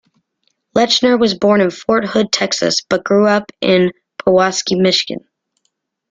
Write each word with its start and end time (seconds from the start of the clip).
Lechner 0.75 1.19
was 1.19 1.37
born 1.37 1.61
in 1.61 1.69
Fort 1.69 2.05
Hood, 2.07 2.31
Texas, 2.31 2.81
but 2.89 3.03
grew 3.03 3.27
up 3.27 3.51
in 3.61 3.91
Pewaukee, 4.17 4.75
Wisconsin. 4.83 5.27